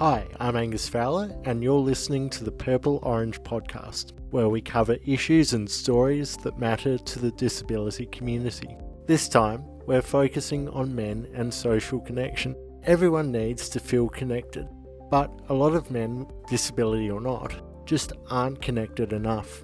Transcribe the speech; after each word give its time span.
Hi, 0.00 0.28
I'm 0.38 0.54
Angus 0.54 0.88
Fowler, 0.88 1.36
and 1.42 1.60
you're 1.60 1.80
listening 1.80 2.30
to 2.30 2.44
the 2.44 2.52
Purple 2.52 3.00
Orange 3.02 3.42
podcast, 3.42 4.12
where 4.30 4.48
we 4.48 4.60
cover 4.60 4.96
issues 5.04 5.54
and 5.54 5.68
stories 5.68 6.36
that 6.44 6.56
matter 6.56 6.98
to 6.98 7.18
the 7.18 7.32
disability 7.32 8.06
community. 8.06 8.76
This 9.08 9.28
time, 9.28 9.64
we're 9.88 10.00
focusing 10.00 10.68
on 10.68 10.94
men 10.94 11.26
and 11.34 11.52
social 11.52 11.98
connection. 11.98 12.54
Everyone 12.84 13.32
needs 13.32 13.68
to 13.70 13.80
feel 13.80 14.08
connected, 14.08 14.68
but 15.10 15.32
a 15.48 15.54
lot 15.54 15.74
of 15.74 15.90
men, 15.90 16.28
disability 16.48 17.10
or 17.10 17.20
not, 17.20 17.52
just 17.84 18.12
aren't 18.30 18.62
connected 18.62 19.12
enough. 19.12 19.62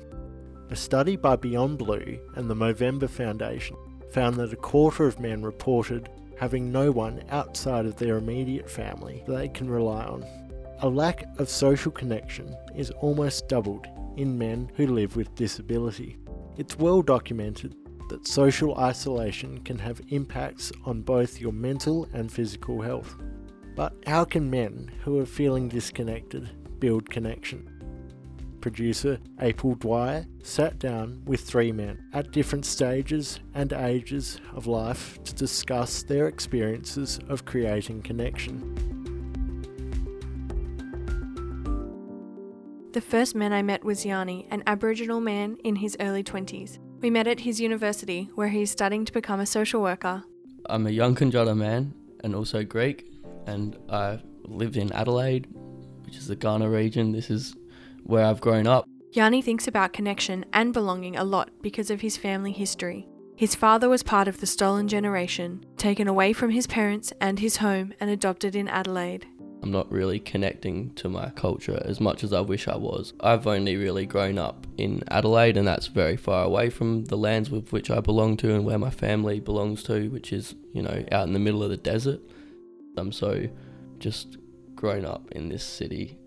A 0.68 0.74
study 0.74 1.14
by 1.14 1.36
Beyond 1.36 1.78
Blue 1.78 2.18
and 2.34 2.50
the 2.50 2.56
Movember 2.56 3.08
Foundation 3.08 3.76
found 4.10 4.34
that 4.38 4.52
a 4.52 4.56
quarter 4.56 5.06
of 5.06 5.20
men 5.20 5.44
reported 5.44 6.08
having 6.38 6.70
no 6.70 6.90
one 6.90 7.22
outside 7.30 7.86
of 7.86 7.96
their 7.96 8.16
immediate 8.16 8.70
family 8.70 9.22
they 9.26 9.48
can 9.48 9.68
rely 9.68 10.04
on. 10.04 10.24
A 10.80 10.88
lack 10.88 11.24
of 11.38 11.48
social 11.48 11.92
connection 11.92 12.54
is 12.74 12.90
almost 12.90 13.48
doubled 13.48 13.86
in 14.16 14.36
men 14.36 14.70
who 14.76 14.86
live 14.86 15.16
with 15.16 15.34
disability. 15.34 16.16
It's 16.56 16.78
well 16.78 17.02
documented 17.02 17.74
that 18.10 18.26
social 18.26 18.76
isolation 18.76 19.58
can 19.60 19.78
have 19.78 20.00
impacts 20.08 20.70
on 20.84 21.02
both 21.02 21.40
your 21.40 21.52
mental 21.52 22.08
and 22.12 22.30
physical 22.30 22.80
health. 22.80 23.16
But 23.74 23.94
how 24.06 24.24
can 24.24 24.50
men 24.50 24.90
who 25.02 25.18
are 25.18 25.26
feeling 25.26 25.68
disconnected 25.68 26.50
build 26.78 27.08
connection? 27.10 27.68
Producer 28.64 29.18
April 29.42 29.74
Dwyer 29.74 30.24
sat 30.42 30.78
down 30.78 31.20
with 31.26 31.42
three 31.42 31.70
men 31.70 32.02
at 32.14 32.30
different 32.30 32.64
stages 32.64 33.40
and 33.52 33.74
ages 33.74 34.40
of 34.54 34.66
life 34.66 35.22
to 35.24 35.34
discuss 35.34 36.02
their 36.02 36.28
experiences 36.28 37.20
of 37.28 37.44
creating 37.44 38.00
connection. 38.00 38.56
The 42.94 43.02
first 43.02 43.34
man 43.34 43.52
I 43.52 43.60
met 43.60 43.84
was 43.84 44.06
Yanni, 44.06 44.46
an 44.50 44.62
Aboriginal 44.66 45.20
man 45.20 45.58
in 45.62 45.76
his 45.76 45.94
early 46.00 46.24
20s. 46.24 46.78
We 47.02 47.10
met 47.10 47.26
at 47.26 47.40
his 47.40 47.60
university, 47.60 48.30
where 48.34 48.48
he 48.48 48.62
is 48.62 48.70
studying 48.70 49.04
to 49.04 49.12
become 49.12 49.40
a 49.40 49.46
social 49.46 49.82
worker. 49.82 50.24
I'm 50.70 50.86
a 50.86 50.90
young 50.90 51.14
Yankunytjatjara 51.14 51.54
man 51.54 51.92
and 52.22 52.34
also 52.34 52.64
Greek, 52.64 53.12
and 53.46 53.76
I 53.90 54.20
live 54.44 54.78
in 54.78 54.90
Adelaide, 54.92 55.48
which 56.06 56.16
is 56.16 56.28
the 56.28 56.36
Kaurna 56.36 56.72
region. 56.72 57.12
This 57.12 57.28
is 57.28 57.54
where 58.04 58.24
I've 58.24 58.40
grown 58.40 58.66
up. 58.66 58.86
Yanni 59.12 59.42
thinks 59.42 59.68
about 59.68 59.92
connection 59.92 60.44
and 60.52 60.72
belonging 60.72 61.16
a 61.16 61.24
lot 61.24 61.50
because 61.62 61.90
of 61.90 62.00
his 62.00 62.16
family 62.16 62.52
history. 62.52 63.06
His 63.36 63.54
father 63.54 63.88
was 63.88 64.02
part 64.02 64.28
of 64.28 64.40
the 64.40 64.46
stolen 64.46 64.86
generation, 64.86 65.64
taken 65.76 66.06
away 66.06 66.32
from 66.32 66.50
his 66.50 66.66
parents 66.66 67.12
and 67.20 67.38
his 67.38 67.56
home 67.56 67.92
and 68.00 68.10
adopted 68.10 68.54
in 68.54 68.68
Adelaide. 68.68 69.26
I'm 69.62 69.70
not 69.70 69.90
really 69.90 70.20
connecting 70.20 70.92
to 70.94 71.08
my 71.08 71.30
culture 71.30 71.80
as 71.84 72.00
much 72.00 72.22
as 72.22 72.32
I 72.32 72.40
wish 72.40 72.68
I 72.68 72.76
was. 72.76 73.14
I've 73.20 73.46
only 73.46 73.76
really 73.76 74.04
grown 74.04 74.36
up 74.36 74.66
in 74.76 75.02
Adelaide, 75.08 75.56
and 75.56 75.66
that's 75.66 75.86
very 75.86 76.16
far 76.16 76.44
away 76.44 76.68
from 76.68 77.06
the 77.06 77.16
lands 77.16 77.50
with 77.50 77.72
which 77.72 77.90
I 77.90 78.00
belong 78.00 78.36
to 78.38 78.54
and 78.54 78.64
where 78.64 78.78
my 78.78 78.90
family 78.90 79.40
belongs 79.40 79.82
to, 79.84 80.10
which 80.10 80.32
is, 80.32 80.54
you 80.72 80.82
know, 80.82 81.04
out 81.10 81.26
in 81.26 81.32
the 81.32 81.38
middle 81.38 81.62
of 81.62 81.70
the 81.70 81.76
desert. 81.76 82.20
I'm 82.96 83.10
so 83.10 83.48
just 83.98 84.36
grown 84.74 85.04
up 85.04 85.30
in 85.32 85.48
this 85.48 85.64
city 85.64 86.18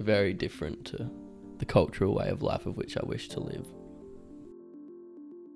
very 0.00 0.32
different 0.32 0.84
to 0.86 1.10
the 1.58 1.64
cultural 1.64 2.14
way 2.14 2.28
of 2.28 2.42
life 2.42 2.66
of 2.66 2.76
which 2.76 2.96
I 2.96 3.04
wish 3.04 3.28
to 3.28 3.40
live. 3.40 3.66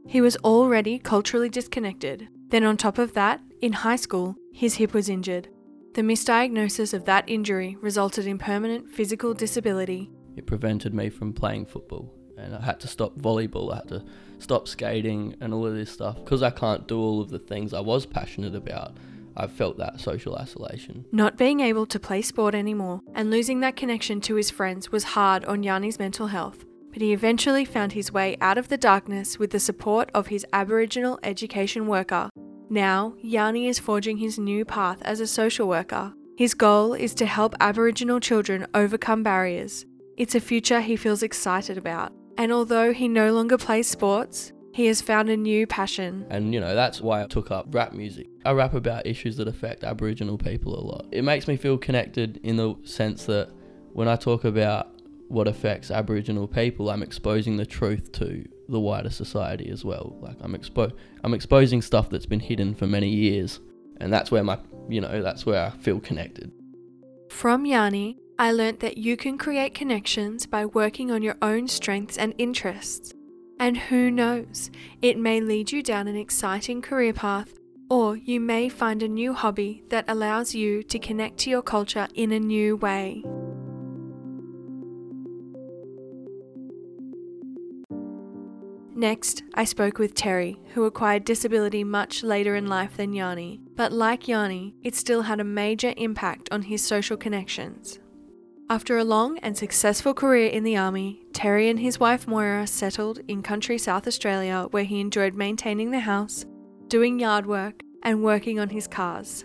He 0.07 0.21
was 0.21 0.37
already 0.39 0.99
culturally 0.99 1.49
disconnected. 1.49 2.29
Then, 2.49 2.65
on 2.65 2.77
top 2.77 2.99
of 2.99 3.13
that, 3.15 3.41
in 3.61 3.73
high 3.73 3.97
school, 3.97 4.37
his 4.53 4.75
hip 4.75 4.93
was 4.93 5.09
injured. 5.09 5.49
The 5.95 6.03
misdiagnosis 6.03 6.95
of 6.95 7.05
that 7.05 7.29
injury 7.29 7.77
resulted 7.81 8.27
in 8.27 8.39
permanent 8.39 8.91
physical 8.91 9.35
disability. 9.35 10.11
It 10.37 10.47
prevented 10.47 10.95
me 10.95 11.11
from 11.11 11.33
playing 11.33 11.67
football, 11.67 12.13
and 12.39 12.55
I 12.55 12.63
had 12.63 12.81
to 12.81 12.89
stop 12.89 13.17
volleyball, 13.19 13.73
I 13.73 13.77
had 13.77 13.89
to 13.89 14.05
stop 14.39 14.69
skating, 14.69 15.37
and 15.41 15.53
all 15.53 15.67
of 15.67 15.75
this 15.75 15.91
stuff 15.91 16.17
because 16.17 16.43
I 16.43 16.51
can't 16.51 16.89
do 16.89 16.99
all 16.99 17.21
of 17.21 17.31
the 17.31 17.39
things 17.39 17.75
I 17.75 17.81
was 17.81 18.07
passionate 18.07 18.55
about. 18.55 18.97
I've 19.37 19.53
felt 19.53 19.79
that 19.79 20.01
social 20.01 20.37
isolation. 20.37 21.05
Not 21.13 21.37
being 21.37 21.61
able 21.61 21.87
to 21.87 22.01
play 22.01 22.23
sport 22.23 22.55
anymore 22.55 23.01
and 23.15 23.31
losing 23.31 23.61
that 23.61 23.77
connection 23.77 24.21
to 24.23 24.35
his 24.35 24.51
friends 24.51 24.91
was 24.91 25.05
hard 25.05 25.45
on 25.45 25.63
Yanni's 25.63 25.99
mental 25.99 26.29
health, 26.29 26.65
but 26.93 27.03
he 27.03 27.13
eventually 27.13 27.65
found 27.65 27.93
his 27.93 28.13
way 28.13 28.37
out 28.41 28.59
of 28.59 28.69
the 28.69 28.77
darkness 28.77 29.39
with 29.39 29.51
the 29.51 29.61
support 29.61 30.11
of 30.15 30.27
his 30.29 30.47
Aboriginal 30.53 31.19
education 31.23 31.87
worker. 31.87 32.29
Now, 32.69 33.15
Yanni 33.21 33.69
is 33.69 33.79
forging 33.79 34.19
his 34.19 34.39
new 34.39 34.65
path 34.65 34.99
as 35.03 35.21
a 35.21 35.27
social 35.27 35.67
worker. 35.69 36.15
His 36.37 36.55
goal 36.55 36.95
is 36.95 37.15
to 37.15 37.27
help 37.27 37.55
Aboriginal 37.61 38.21
children 38.21 38.67
overcome 38.75 39.23
barriers. 39.23 39.85
It's 40.17 40.35
a 40.35 40.41
future 40.41 40.81
he 40.81 40.97
feels 40.97 41.23
excited 41.23 41.77
about. 41.77 42.13
And 42.39 42.53
although 42.53 42.93
he 42.93 43.09
no 43.09 43.33
longer 43.33 43.59
plays 43.59 43.89
sports, 43.89 44.53
he 44.81 44.87
has 44.87 45.03
found 45.03 45.29
a 45.29 45.37
new 45.37 45.67
passion. 45.67 46.27
And, 46.31 46.55
you 46.55 46.61
know, 46.61 46.75
that's 46.75 47.03
why 47.03 47.23
I 47.23 47.27
took 47.27 47.51
up 47.51 47.67
rap 47.75 47.93
music. 47.93 48.29
I 48.47 48.53
rap 48.53 48.73
about 48.73 49.07
issues 49.07 49.37
that 49.37 49.47
affect 49.47 49.85
Aboriginal 49.85 50.39
people 50.39 50.75
a 50.75 50.83
lot. 50.83 51.07
It 51.13 51.23
makes 51.23 51.47
me 51.47 51.57
feel 51.57 51.77
connected 51.77 52.41
in 52.43 52.57
the 52.57 52.77
sense 52.85 53.27
that 53.27 53.51
when 53.93 54.09
I 54.09 54.17
talk 54.17 54.45
about 54.45 54.89
what 55.29 55.47
affects 55.47 55.91
Aboriginal 55.91 56.49
people, 56.49 56.89
I'm 56.89 57.03
exposing 57.03 57.59
the 57.59 57.67
truth 57.67 58.11
to 58.13 58.45
the 58.71 58.81
wider 58.81 59.11
society 59.11 59.69
as 59.71 59.85
well. 59.85 60.17
Like 60.21 60.37
I'm 60.41 60.55
expo- 60.55 60.93
I'm 61.23 61.35
exposing 61.35 61.83
stuff 61.83 62.09
that's 62.09 62.27
been 62.27 62.41
hidden 62.41 62.75
for 62.75 62.87
many 62.87 63.09
years, 63.09 63.61
and 64.01 64.13
that's 64.13 64.31
where 64.31 64.43
my, 64.43 64.59
you 64.89 65.01
know, 65.01 65.23
that's 65.23 65.45
where 65.45 65.67
I 65.67 65.71
feel 65.71 66.01
connected. 66.01 66.51
From 67.29 67.67
Yanni, 67.67 68.17
I 68.39 68.53
learnt 68.53 68.81
that 68.81 68.97
you 68.97 69.17
can 69.17 69.37
create 69.37 69.75
connections 69.75 70.47
by 70.47 70.65
working 70.65 71.11
on 71.11 71.23
your 71.23 71.37
own 71.43 71.69
strengths 71.69 72.17
and 72.17 72.33
interests. 72.39 73.13
And 73.61 73.77
who 73.77 74.11
knows, 74.11 74.71
it 75.03 75.19
may 75.19 75.43
lead 75.43 75.71
you 75.71 75.83
down 75.83 76.09
an 76.09 76.17
exciting 76.17 76.81
career 76.81 77.13
path, 77.13 77.59
or 77.91 78.17
you 78.17 78.41
may 78.41 78.71
find 78.71 79.03
a 79.03 79.09
new 79.09 79.35
hobby 79.35 79.85
that 79.91 80.07
allows 80.09 80.55
you 80.55 80.83
to 80.85 80.99
connect 80.99 81.37
to 81.41 81.51
your 81.51 81.61
culture 81.61 82.09
in 82.15 82.33
a 82.33 82.41
new 82.41 82.77
way. 82.77 83.23
Next, 88.95 89.43
I 89.53 89.65
spoke 89.65 89.99
with 89.99 90.15
Terry, 90.15 90.59
who 90.73 90.85
acquired 90.85 91.27
disability 91.27 91.85
much 91.85 92.23
later 92.23 92.57
in 92.57 92.67
life 92.67 92.97
than 92.97 93.13
Yanni, 93.13 93.61
but 93.77 93.93
like 93.93 94.27
Yanni, 94.27 94.75
it 94.83 94.95
still 94.95 95.23
had 95.23 95.39
a 95.39 95.45
major 95.45 95.93
impact 95.99 96.49
on 96.51 96.63
his 96.63 96.83
social 96.83 97.19
connections. 97.19 97.99
After 98.71 98.99
a 98.99 99.05
long 99.05 99.37
and 99.39 99.59
successful 99.59 100.15
career 100.15 100.47
in 100.47 100.63
the 100.63 100.77
army, 100.77 101.25
Terry 101.33 101.69
and 101.69 101.81
his 101.81 101.99
wife 101.99 102.29
Moira 102.29 102.69
settled 102.69 103.19
in 103.27 103.43
country 103.43 103.77
South 103.79 104.07
Australia 104.07 104.69
where 104.71 104.85
he 104.85 105.01
enjoyed 105.01 105.35
maintaining 105.35 105.91
the 105.91 105.99
house, 105.99 106.47
doing 106.87 107.19
yard 107.19 107.47
work, 107.47 107.83
and 108.05 108.23
working 108.23 108.61
on 108.61 108.69
his 108.69 108.87
cars. 108.87 109.45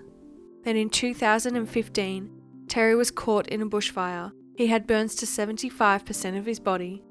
Then 0.63 0.75
in 0.75 0.91
2015, 0.91 2.29
Terry 2.67 2.95
was 2.95 3.09
caught 3.09 3.47
in 3.47 3.63
a 3.63 3.65
bushfire. 3.65 4.31
He 4.57 4.67
had 4.67 4.85
burns 4.85 5.15
to 5.15 5.25
75% 5.25 6.37
of 6.37 6.45
his 6.45 6.59
body. 6.59 7.03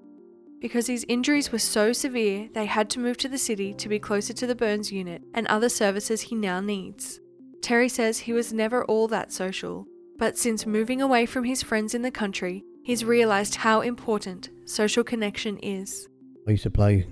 Because 0.60 0.86
his 0.86 1.04
injuries 1.08 1.50
were 1.50 1.58
so 1.58 1.92
severe, 1.92 2.48
they 2.54 2.66
had 2.66 2.90
to 2.90 3.00
move 3.00 3.16
to 3.18 3.28
the 3.28 3.38
city 3.38 3.74
to 3.74 3.88
be 3.88 3.98
closer 3.98 4.32
to 4.34 4.46
the 4.46 4.54
burns 4.54 4.92
unit 4.92 5.24
and 5.34 5.48
other 5.48 5.68
services 5.68 6.20
he 6.20 6.36
now 6.36 6.60
needs. 6.60 7.18
Terry 7.60 7.88
says 7.88 8.20
he 8.20 8.32
was 8.32 8.52
never 8.52 8.84
all 8.84 9.08
that 9.08 9.32
social, 9.32 9.88
but 10.18 10.38
since 10.38 10.66
moving 10.66 11.02
away 11.02 11.26
from 11.26 11.44
his 11.44 11.62
friends 11.62 11.94
in 11.94 12.02
the 12.02 12.10
country, 12.10 12.64
he's 12.82 13.04
realised 13.04 13.56
how 13.56 13.80
important 13.80 14.50
social 14.64 15.04
connection 15.04 15.58
is. 15.58 16.08
I 16.46 16.52
used 16.52 16.62
to 16.64 16.70
play 16.70 17.06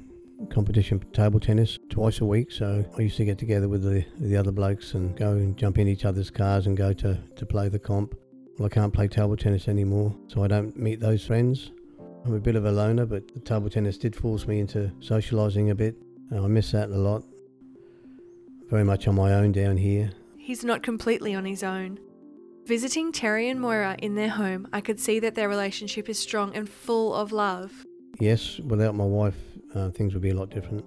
competition 0.51 1.01
table 1.13 1.41
tennis 1.41 1.79
twice 1.89 2.21
a 2.21 2.25
week, 2.25 2.51
so 2.51 2.85
I 2.97 3.03
used 3.03 3.17
to 3.17 3.25
get 3.25 3.39
together 3.39 3.69
with 3.69 3.83
the, 3.83 4.05
the 4.19 4.37
other 4.37 4.53
blokes 4.53 4.95
and 4.95 5.17
go 5.17 5.31
and 5.31 5.57
jump 5.57 5.79
in 5.79 5.89
each 5.89 6.05
other's 6.05 6.31
cars 6.31 6.67
and 6.67 6.77
go 6.77 6.93
to, 6.95 7.19
to 7.37 7.47
play 7.47 7.69
the 7.69 7.79
comp. 7.79 8.15
Well, 8.59 8.67
I 8.67 8.69
can't 8.69 8.93
play 8.93 9.09
table 9.09 9.37
tennis 9.37 9.69
anymore, 9.69 10.15
so 10.29 10.45
I 10.45 10.49
don't 10.49 10.77
meet 10.77 11.01
those 11.01 11.25
friends. 11.25 11.73
I'm 12.25 12.35
a 12.35 12.41
bit 12.41 12.55
of 12.55 12.65
a 12.65 12.73
loner, 12.73 13.07
but 13.07 13.33
the 13.35 13.41
table 13.41 13.71
tennis 13.71 13.99
did 13.99 14.15
force 14.15 14.47
me 14.47 14.61
into 14.61 14.93
socialising 15.01 15.71
a 15.71 15.75
bit, 15.75 15.97
and 16.31 16.41
I 16.41 16.47
miss 16.47 16.71
that 16.73 16.91
a 16.91 16.97
lot. 16.97 17.25
Very 18.69 18.85
much 18.85 19.09
on 19.09 19.15
my 19.15 19.35
own 19.35 19.53
down 19.53 19.77
here. 19.77 20.13
He's 20.39 20.65
not 20.65 20.83
completely 20.83 21.35
on 21.35 21.45
his 21.45 21.63
own. 21.63 21.99
Visiting 22.67 23.11
Terry 23.11 23.49
and 23.49 23.61
Moira 23.61 23.97
in 23.99 24.15
their 24.15 24.29
home, 24.29 24.69
I 24.73 24.81
could 24.81 25.01
see 25.01 25.19
that 25.19 25.35
their 25.35 25.49
relationship 25.49 26.09
is 26.09 26.17
strong 26.17 26.55
and 26.55 26.69
full 26.69 27.13
of 27.13 27.33
love. 27.33 27.85
Yes, 28.21 28.61
without 28.61 28.95
my 28.95 29.05
wife, 29.05 29.35
uh, 29.75 29.91
things 29.91 30.15
would 30.15 30.23
be 30.23 30.31
a 30.31 30.35
lot 30.35 30.51
different. 30.51 30.85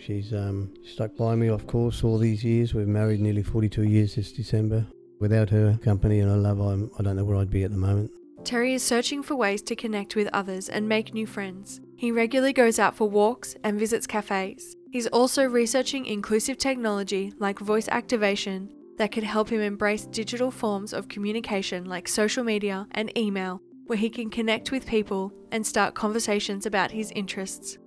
She's 0.00 0.32
um, 0.32 0.72
stuck 0.84 1.16
by 1.16 1.34
me, 1.34 1.48
of 1.48 1.66
course, 1.66 2.04
all 2.04 2.18
these 2.18 2.44
years. 2.44 2.74
We've 2.74 2.86
married 2.86 3.20
nearly 3.20 3.42
42 3.42 3.82
years 3.82 4.14
this 4.14 4.30
December. 4.30 4.86
Without 5.18 5.50
her 5.50 5.76
company 5.82 6.20
and 6.20 6.30
her 6.30 6.36
love, 6.36 6.60
I'm, 6.60 6.90
I 6.96 7.02
don't 7.02 7.16
know 7.16 7.24
where 7.24 7.38
I'd 7.38 7.50
be 7.50 7.64
at 7.64 7.72
the 7.72 7.76
moment. 7.76 8.12
Terry 8.44 8.74
is 8.74 8.84
searching 8.84 9.24
for 9.24 9.34
ways 9.34 9.62
to 9.62 9.74
connect 9.74 10.14
with 10.14 10.28
others 10.32 10.68
and 10.68 10.88
make 10.88 11.12
new 11.12 11.26
friends. 11.26 11.80
He 11.96 12.12
regularly 12.12 12.52
goes 12.52 12.78
out 12.78 12.94
for 12.94 13.08
walks 13.08 13.56
and 13.64 13.80
visits 13.80 14.06
cafes. 14.06 14.76
He's 14.92 15.08
also 15.08 15.42
researching 15.42 16.06
inclusive 16.06 16.56
technology 16.56 17.32
like 17.40 17.58
voice 17.58 17.88
activation 17.88 18.70
that 18.98 19.12
could 19.12 19.24
help 19.24 19.48
him 19.48 19.60
embrace 19.60 20.06
digital 20.06 20.50
forms 20.50 20.92
of 20.92 21.08
communication 21.08 21.84
like 21.84 22.08
social 22.08 22.44
media 22.44 22.86
and 22.92 23.16
email, 23.16 23.60
where 23.86 23.98
he 23.98 24.10
can 24.10 24.30
connect 24.30 24.70
with 24.72 24.86
people 24.86 25.32
and 25.52 25.66
start 25.66 25.94
conversations 25.94 26.66
about 26.66 26.90
his 26.90 27.12
interests. 27.14 27.78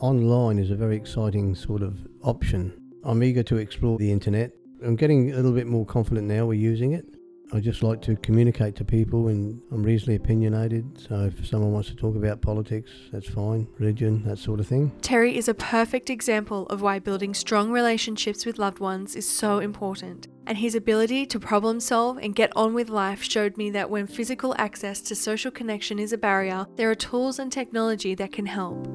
Online 0.00 0.58
is 0.58 0.70
a 0.70 0.76
very 0.76 0.96
exciting 0.96 1.54
sort 1.54 1.82
of 1.82 1.96
option. 2.22 2.72
I'm 3.04 3.22
eager 3.22 3.42
to 3.44 3.56
explore 3.56 3.98
the 3.98 4.12
internet. 4.12 4.52
I'm 4.84 4.96
getting 4.96 5.32
a 5.32 5.36
little 5.36 5.52
bit 5.52 5.66
more 5.66 5.86
confident 5.86 6.26
now 6.26 6.44
we're 6.44 6.54
using 6.54 6.92
it. 6.92 7.06
I 7.52 7.60
just 7.60 7.84
like 7.84 8.02
to 8.02 8.16
communicate 8.16 8.74
to 8.76 8.84
people 8.84 9.28
and 9.28 9.60
I'm 9.70 9.82
reasonably 9.84 10.16
opinionated. 10.16 10.98
So 11.08 11.30
if 11.32 11.46
someone 11.46 11.72
wants 11.72 11.88
to 11.90 11.94
talk 11.94 12.16
about 12.16 12.40
politics, 12.40 12.90
that's 13.12 13.28
fine, 13.28 13.68
religion, 13.78 14.24
that 14.24 14.38
sort 14.38 14.58
of 14.58 14.66
thing. 14.66 14.90
Terry 15.00 15.36
is 15.36 15.48
a 15.48 15.54
perfect 15.54 16.10
example 16.10 16.66
of 16.66 16.82
why 16.82 16.98
building 16.98 17.34
strong 17.34 17.70
relationships 17.70 18.44
with 18.44 18.58
loved 18.58 18.80
ones 18.80 19.14
is 19.14 19.28
so 19.28 19.60
important. 19.60 20.26
And 20.48 20.58
his 20.58 20.74
ability 20.74 21.26
to 21.26 21.38
problem 21.38 21.78
solve 21.78 22.18
and 22.18 22.34
get 22.34 22.52
on 22.56 22.74
with 22.74 22.88
life 22.88 23.22
showed 23.22 23.56
me 23.56 23.70
that 23.70 23.90
when 23.90 24.08
physical 24.08 24.54
access 24.58 25.00
to 25.02 25.14
social 25.14 25.52
connection 25.52 26.00
is 26.00 26.12
a 26.12 26.18
barrier, 26.18 26.66
there 26.74 26.90
are 26.90 26.96
tools 26.96 27.38
and 27.38 27.50
technology 27.50 28.16
that 28.16 28.32
can 28.32 28.46
help. 28.46 28.88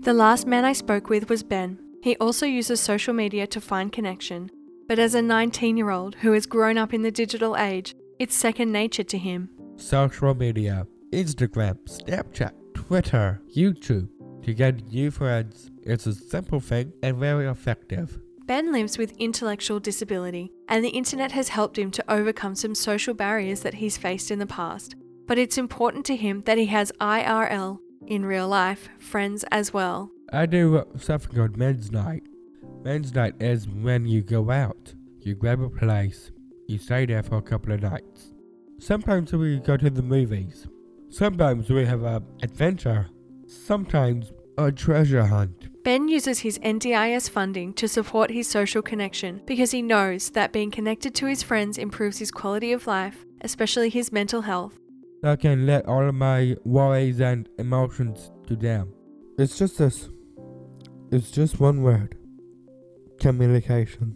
The 0.00 0.14
last 0.14 0.46
man 0.46 0.64
I 0.64 0.72
spoke 0.72 1.08
with 1.08 1.28
was 1.28 1.42
Ben. 1.42 1.78
He 2.02 2.16
also 2.16 2.46
uses 2.46 2.80
social 2.80 3.12
media 3.12 3.46
to 3.48 3.60
find 3.60 3.92
connection, 3.92 4.50
but 4.88 4.98
as 4.98 5.14
a 5.14 5.22
19 5.22 5.76
year 5.76 5.90
old 5.90 6.14
who 6.16 6.32
has 6.32 6.46
grown 6.46 6.78
up 6.78 6.94
in 6.94 7.02
the 7.02 7.10
digital 7.10 7.56
age, 7.56 7.94
it's 8.18 8.34
second 8.34 8.72
nature 8.72 9.04
to 9.04 9.18
him. 9.18 9.50
Social 9.76 10.34
media 10.34 10.86
Instagram, 11.12 11.78
Snapchat, 11.84 12.52
Twitter, 12.74 13.40
YouTube. 13.54 14.08
To 14.44 14.54
get 14.54 14.86
new 14.86 15.10
friends, 15.10 15.70
it's 15.82 16.06
a 16.06 16.14
simple 16.14 16.60
thing 16.60 16.92
and 17.02 17.18
very 17.18 17.46
effective. 17.46 18.18
Ben 18.46 18.72
lives 18.72 18.96
with 18.96 19.16
intellectual 19.18 19.78
disability, 19.78 20.50
and 20.68 20.84
the 20.84 20.88
internet 20.88 21.32
has 21.32 21.50
helped 21.50 21.78
him 21.78 21.90
to 21.90 22.12
overcome 22.12 22.54
some 22.54 22.74
social 22.74 23.14
barriers 23.14 23.60
that 23.60 23.74
he's 23.74 23.96
faced 23.96 24.30
in 24.30 24.38
the 24.38 24.46
past. 24.46 24.96
But 25.26 25.38
it's 25.38 25.58
important 25.58 26.04
to 26.06 26.16
him 26.16 26.42
that 26.46 26.58
he 26.58 26.66
has 26.66 26.90
IRL, 27.00 27.78
in 28.06 28.24
real 28.24 28.48
life, 28.48 28.88
friends 28.98 29.44
as 29.50 29.72
well. 29.72 30.10
I 30.32 30.46
do 30.46 30.84
something 30.96 31.34
called 31.34 31.56
men's 31.56 31.90
night. 31.90 32.22
Men's 32.84 33.14
night 33.14 33.34
is 33.40 33.68
when 33.68 34.06
you 34.06 34.22
go 34.22 34.50
out, 34.50 34.94
you 35.20 35.34
grab 35.34 35.60
a 35.60 35.68
place, 35.68 36.30
you 36.68 36.78
stay 36.78 37.04
there 37.06 37.22
for 37.22 37.38
a 37.38 37.42
couple 37.42 37.72
of 37.72 37.82
nights. 37.82 38.32
Sometimes 38.78 39.32
we 39.32 39.58
go 39.58 39.76
to 39.76 39.90
the 39.90 40.02
movies. 40.02 40.68
Sometimes 41.08 41.68
we 41.68 41.84
have 41.84 42.04
a 42.04 42.22
adventure. 42.42 43.08
Sometimes 43.46 44.32
a 44.56 44.70
treasure 44.70 45.26
hunt. 45.26 45.68
Ben 45.82 46.06
uses 46.06 46.38
his 46.38 46.60
NDIS 46.60 47.28
funding 47.28 47.72
to 47.74 47.88
support 47.88 48.30
his 48.30 48.46
social 48.46 48.82
connection 48.82 49.42
because 49.46 49.72
he 49.72 49.82
knows 49.82 50.30
that 50.30 50.52
being 50.52 50.70
connected 50.70 51.14
to 51.16 51.26
his 51.26 51.42
friends 51.42 51.76
improves 51.76 52.18
his 52.18 52.30
quality 52.30 52.70
of 52.72 52.86
life, 52.86 53.24
especially 53.40 53.88
his 53.88 54.12
mental 54.12 54.42
health. 54.42 54.78
I 55.24 55.36
can 55.36 55.66
let 55.66 55.86
all 55.86 56.08
of 56.08 56.14
my 56.14 56.56
worries 56.64 57.20
and 57.20 57.48
emotions 57.58 58.30
to 58.46 58.54
down. 58.54 58.92
It's 59.36 59.58
just 59.58 59.78
this. 59.78 60.08
It's 61.12 61.32
just 61.32 61.58
one 61.58 61.82
word. 61.82 62.16
Communication. 63.18 64.14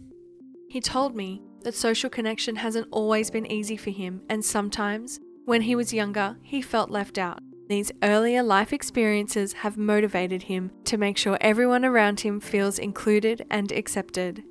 He 0.69 0.79
told 0.79 1.13
me 1.13 1.41
that 1.63 1.75
social 1.75 2.09
connection 2.09 2.55
hasn't 2.55 2.87
always 2.89 3.29
been 3.29 3.51
easy 3.51 3.75
for 3.75 3.89
him, 3.89 4.21
and 4.29 4.45
sometimes, 4.45 5.19
when 5.43 5.63
he 5.63 5.75
was 5.75 5.93
younger, 5.93 6.37
he 6.41 6.61
felt 6.61 6.89
left 6.89 7.17
out. 7.17 7.39
These 7.67 7.91
earlier 8.01 8.43
life 8.43 8.71
experiences 8.71 9.51
have 9.51 9.75
motivated 9.75 10.43
him 10.43 10.71
to 10.85 10.97
make 10.97 11.17
sure 11.17 11.37
everyone 11.41 11.83
around 11.83 12.21
him 12.21 12.39
feels 12.39 12.79
included 12.79 13.45
and 13.51 13.73
accepted. 13.73 14.43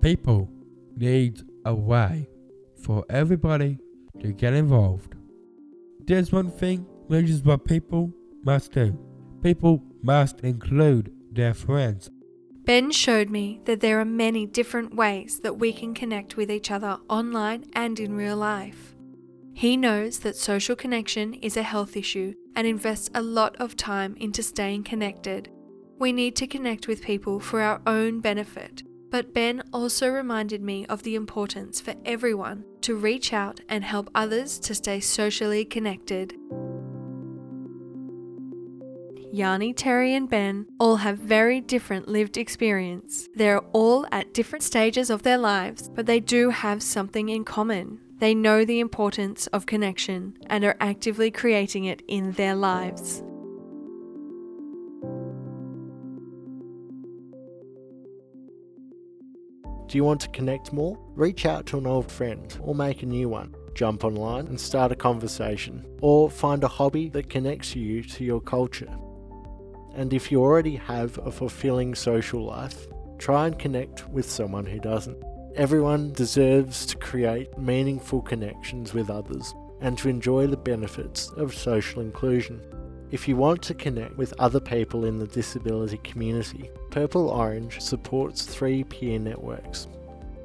People 0.00 0.48
need 0.96 1.42
a 1.66 1.74
way 1.74 2.30
for 2.82 3.04
everybody 3.10 3.78
to 4.20 4.32
get 4.32 4.54
involved. 4.54 5.16
There's 6.06 6.32
one 6.32 6.50
thing, 6.50 6.86
which 7.08 7.28
is 7.28 7.42
what 7.42 7.66
people 7.66 8.10
must 8.42 8.72
do. 8.72 8.98
People 9.42 9.82
must 10.02 10.40
include 10.40 11.12
their 11.32 11.54
friends. 11.54 12.10
Ben 12.64 12.90
showed 12.90 13.30
me 13.30 13.60
that 13.64 13.80
there 13.80 13.98
are 13.98 14.04
many 14.04 14.44
different 14.44 14.94
ways 14.94 15.40
that 15.40 15.58
we 15.58 15.72
can 15.72 15.94
connect 15.94 16.36
with 16.36 16.50
each 16.50 16.70
other 16.70 16.98
online 17.08 17.64
and 17.72 17.98
in 17.98 18.14
real 18.14 18.36
life. 18.36 18.94
He 19.54 19.76
knows 19.76 20.18
that 20.20 20.36
social 20.36 20.76
connection 20.76 21.34
is 21.34 21.56
a 21.56 21.62
health 21.62 21.96
issue 21.96 22.34
and 22.54 22.66
invests 22.66 23.10
a 23.14 23.22
lot 23.22 23.56
of 23.56 23.74
time 23.74 24.16
into 24.20 24.42
staying 24.42 24.84
connected. 24.84 25.50
We 25.98 26.12
need 26.12 26.36
to 26.36 26.46
connect 26.46 26.86
with 26.86 27.02
people 27.02 27.40
for 27.40 27.60
our 27.62 27.80
own 27.86 28.20
benefit, 28.20 28.82
but 29.10 29.32
Ben 29.32 29.62
also 29.72 30.08
reminded 30.10 30.62
me 30.62 30.86
of 30.86 31.02
the 31.02 31.14
importance 31.14 31.80
for 31.80 31.94
everyone 32.04 32.64
to 32.82 32.94
reach 32.94 33.32
out 33.32 33.60
and 33.68 33.82
help 33.82 34.10
others 34.14 34.58
to 34.60 34.74
stay 34.74 35.00
socially 35.00 35.64
connected. 35.64 36.36
Yanni, 39.30 39.74
Terry, 39.74 40.14
and 40.14 40.28
Ben 40.28 40.66
all 40.80 40.96
have 40.96 41.18
very 41.18 41.60
different 41.60 42.08
lived 42.08 42.38
experience. 42.38 43.28
They're 43.34 43.60
all 43.72 44.06
at 44.10 44.32
different 44.32 44.62
stages 44.62 45.10
of 45.10 45.22
their 45.22 45.36
lives, 45.36 45.90
but 45.94 46.06
they 46.06 46.18
do 46.18 46.50
have 46.50 46.82
something 46.82 47.28
in 47.28 47.44
common. 47.44 48.00
They 48.18 48.34
know 48.34 48.64
the 48.64 48.80
importance 48.80 49.46
of 49.48 49.66
connection 49.66 50.36
and 50.46 50.64
are 50.64 50.76
actively 50.80 51.30
creating 51.30 51.84
it 51.84 52.02
in 52.08 52.32
their 52.32 52.54
lives. 52.54 53.22
Do 59.86 59.96
you 59.96 60.04
want 60.04 60.20
to 60.22 60.28
connect 60.30 60.72
more? 60.72 60.98
Reach 61.14 61.46
out 61.46 61.66
to 61.66 61.78
an 61.78 61.86
old 61.86 62.10
friend 62.10 62.58
or 62.62 62.74
make 62.74 63.02
a 63.02 63.06
new 63.06 63.28
one. 63.28 63.54
Jump 63.74 64.04
online 64.04 64.48
and 64.48 64.60
start 64.60 64.90
a 64.90 64.96
conversation, 64.96 65.86
or 66.02 66.28
find 66.28 66.64
a 66.64 66.68
hobby 66.68 67.08
that 67.10 67.30
connects 67.30 67.76
you 67.76 68.02
to 68.02 68.24
your 68.24 68.40
culture. 68.40 68.92
And 69.98 70.14
if 70.14 70.30
you 70.30 70.40
already 70.40 70.76
have 70.76 71.18
a 71.26 71.32
fulfilling 71.32 71.92
social 71.96 72.44
life, 72.44 72.86
try 73.18 73.48
and 73.48 73.58
connect 73.58 74.08
with 74.10 74.30
someone 74.30 74.64
who 74.64 74.78
doesn't. 74.78 75.20
Everyone 75.56 76.12
deserves 76.12 76.86
to 76.86 76.96
create 76.98 77.58
meaningful 77.58 78.22
connections 78.22 78.94
with 78.94 79.10
others 79.10 79.52
and 79.80 79.98
to 79.98 80.08
enjoy 80.08 80.46
the 80.46 80.56
benefits 80.56 81.30
of 81.30 81.52
social 81.52 82.00
inclusion. 82.00 82.60
If 83.10 83.26
you 83.26 83.34
want 83.34 83.60
to 83.62 83.74
connect 83.74 84.16
with 84.16 84.32
other 84.38 84.60
people 84.60 85.04
in 85.04 85.18
the 85.18 85.26
disability 85.26 85.98
community, 86.04 86.70
Purple 86.92 87.28
Orange 87.28 87.80
supports 87.80 88.46
three 88.46 88.84
peer 88.84 89.18
networks. 89.18 89.88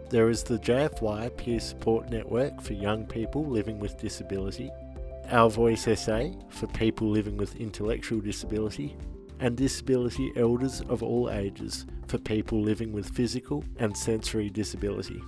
There 0.10 0.32
is 0.32 0.42
the 0.42 0.58
JFY 0.58 1.38
Peer 1.38 1.60
Support 1.60 2.10
Network 2.10 2.60
for 2.60 2.74
young 2.74 3.06
people 3.06 3.46
living 3.46 3.80
with 3.80 4.02
disability, 4.02 4.72
Our 5.30 5.52
Voice 5.52 5.84
SA 5.84 6.30
for 6.50 6.66
people 6.70 7.08
living 7.08 7.38
with 7.38 7.56
intellectual 7.58 8.20
disability, 8.20 8.98
and 9.44 9.56
Disability 9.58 10.32
Elders 10.38 10.82
of 10.88 11.04
all 11.04 11.30
ages 11.30 11.86
for 12.08 12.18
people 12.18 12.62
living 12.62 12.94
with 12.94 13.10
physical 13.10 13.66
and 13.78 13.96
sensory 13.96 14.50
disability. 14.50 15.22